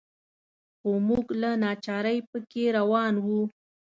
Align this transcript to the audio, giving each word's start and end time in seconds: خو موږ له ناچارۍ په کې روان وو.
خو 0.79 0.91
موږ 1.07 1.25
له 1.41 1.51
ناچارۍ 1.63 2.17
په 2.29 2.37
کې 2.51 2.63
روان 2.77 3.13
وو. 3.25 3.41